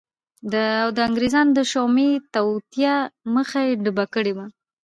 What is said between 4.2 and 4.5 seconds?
وه